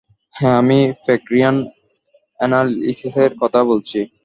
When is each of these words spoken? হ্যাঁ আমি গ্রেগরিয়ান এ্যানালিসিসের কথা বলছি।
হ্যাঁ 0.35 0.55
আমি 0.61 0.79
গ্রেগরিয়ান 1.03 1.55
এ্যানালিসিসের 2.39 3.31
কথা 3.41 3.59
বলছি। 3.63 3.99